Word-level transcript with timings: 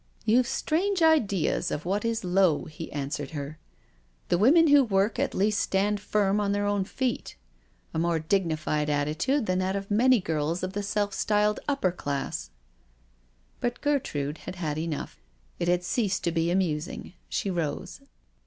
'* 0.17 0.25
You've 0.25 0.47
strange 0.47 1.03
ideas 1.03 1.69
of 1.69 1.85
what 1.85 2.03
is 2.03 2.23
'low/*' 2.23 2.65
he 2.65 2.91
answered 2.91 3.37
her;" 3.37 3.59
the 4.29 4.37
women 4.39 4.69
who 4.69 4.83
work 4.83 5.19
at 5.19 5.35
least 5.35 5.59
stand 5.59 5.99
firm 5.99 6.39
on 6.39 6.53
their 6.53 6.65
own 6.65 6.85
feet— 6.85 7.35
a 7.93 7.99
more 7.99 8.17
dignified 8.17 8.89
attitude 8.89 9.45
than 9.45 9.59
that 9.59 9.75
of 9.75 9.91
many 9.91 10.19
girls 10.19 10.63
of 10.63 10.73
the 10.73 10.81
self 10.81 11.13
styled 11.13 11.59
upper 11.67 11.91
classes.*' 11.91 12.49
But 13.59 13.79
Gertrude 13.81 14.39
had 14.39 14.55
had 14.55 14.79
enough; 14.79 15.21
it 15.59 15.67
had 15.67 15.83
ceased 15.83 16.23
to 16.23 16.31
be 16.31 16.49
amusing. 16.49 17.13
She 17.29 17.51
rose. 17.51 18.01